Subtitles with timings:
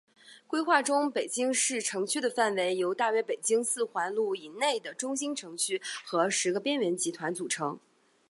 [0.47, 7.79] 规划中北京市城区的范围由大约北京四环路以内的中心城区和十个边缘集团组成。